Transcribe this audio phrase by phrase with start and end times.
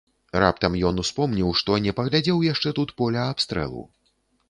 [0.43, 3.89] Раптам ён успомніў, што не паглядзеў яшчэ тут поля абстрэлу.